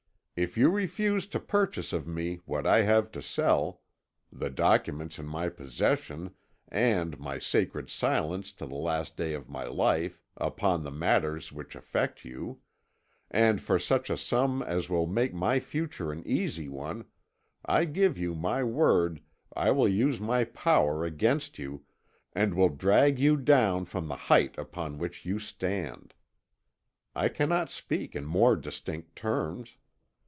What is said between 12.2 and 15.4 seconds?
you and for such a sum as will make